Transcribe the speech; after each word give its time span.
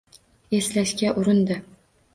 Eslashga 0.59 1.15
urindi 1.21 1.61